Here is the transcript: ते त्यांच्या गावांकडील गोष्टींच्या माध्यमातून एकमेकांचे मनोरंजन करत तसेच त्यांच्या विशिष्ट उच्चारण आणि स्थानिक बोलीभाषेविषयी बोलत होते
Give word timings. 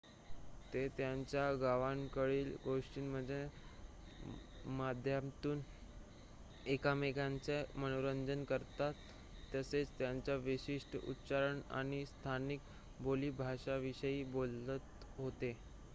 ते 0.73 0.87
त्यांच्या 0.89 1.53
गावांकडील 1.55 2.55
गोष्टींच्या 2.63 4.69
माध्यमातून 4.69 5.61
एकमेकांचे 6.67 7.63
मनोरंजन 7.75 8.45
करत 8.45 8.81
तसेच 9.53 9.91
त्यांच्या 9.99 10.35
विशिष्ट 10.41 10.97
उच्चारण 10.99 11.61
आणि 11.73 12.07
स्थानिक 12.07 12.61
बोलीभाषेविषयी 12.99 14.23
बोलत 14.31 15.05
होते 15.17 15.57